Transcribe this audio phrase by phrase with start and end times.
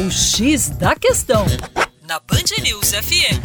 [0.00, 1.44] O X da Questão,
[2.08, 3.36] na Band News FM.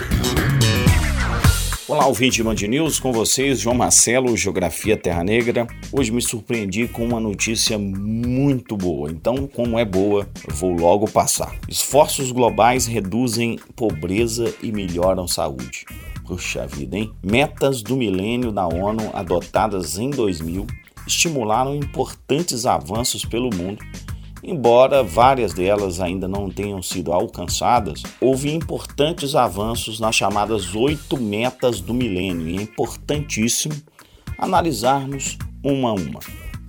[1.86, 5.68] Olá, ouvinte Band News, com vocês, João Marcelo, Geografia Terra Negra.
[5.92, 11.54] Hoje me surpreendi com uma notícia muito boa, então, como é boa, vou logo passar.
[11.68, 15.84] Esforços globais reduzem pobreza e melhoram saúde.
[16.26, 17.12] Puxa vida, hein?
[17.22, 20.66] Metas do milênio da ONU adotadas em 2000
[21.06, 23.84] estimularam importantes avanços pelo mundo
[24.48, 31.82] Embora várias delas ainda não tenham sido alcançadas, houve importantes avanços nas chamadas oito metas
[31.82, 33.74] do milênio e é importantíssimo
[34.38, 36.20] analisarmos uma a uma.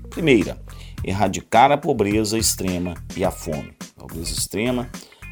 [0.09, 0.57] Primeira,
[1.05, 3.75] erradicar a pobreza extrema e a fome.
[3.99, 4.89] A pobreza extrema,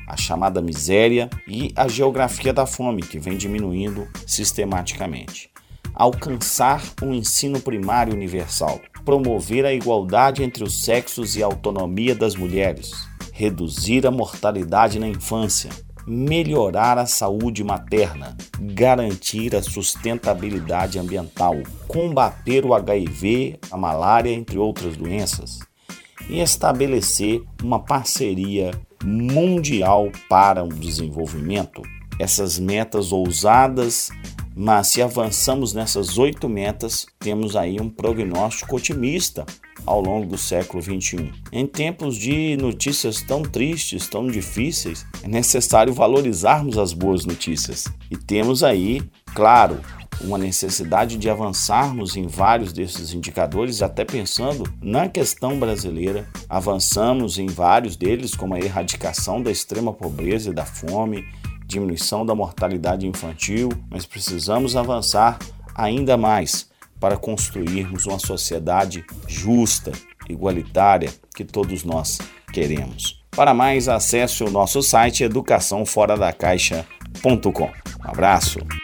[0.07, 5.51] a chamada miséria e a geografia da fome, que vem diminuindo sistematicamente.
[5.95, 12.35] Alcançar um ensino primário universal promover a igualdade entre os sexos e a autonomia das
[12.35, 12.93] mulheres,
[13.33, 15.71] reduzir a mortalidade na infância,
[16.07, 24.97] melhorar a saúde materna, garantir a sustentabilidade ambiental, combater o HIV, a malária, entre outras
[24.97, 25.61] doenças,
[26.29, 28.71] e estabelecer uma parceria
[29.03, 31.83] mundial para o desenvolvimento.
[32.19, 34.11] Essas metas ousadas
[34.57, 39.45] mas se avançamos nessas oito metas, temos aí um prognóstico otimista
[39.85, 41.33] ao longo do século XXI.
[41.53, 47.85] Em tempos de notícias tão tristes, tão difíceis, é necessário valorizarmos as boas notícias.
[48.11, 49.03] E temos aí,
[49.35, 49.81] claro,
[50.21, 56.27] uma necessidade de avançarmos em vários desses indicadores, até pensando na questão brasileira.
[56.49, 61.25] Avançamos em vários deles, como a erradicação da extrema pobreza e da fome,
[61.75, 65.39] diminuição da mortalidade infantil, mas precisamos avançar
[65.75, 69.93] ainda mais para construirmos uma sociedade justa,
[70.29, 72.19] igualitária que todos nós
[72.53, 73.23] queremos.
[73.31, 77.65] Para mais, acesse o nosso site educaçãoforadacaixa.com.
[77.65, 78.84] Um abraço!